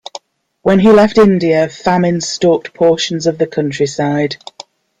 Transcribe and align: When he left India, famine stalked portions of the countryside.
When 0.63 0.79
he 0.79 0.89
left 0.91 1.19
India, 1.19 1.69
famine 1.69 2.21
stalked 2.21 2.73
portions 2.73 3.27
of 3.27 3.37
the 3.37 3.45
countryside. 3.45 4.37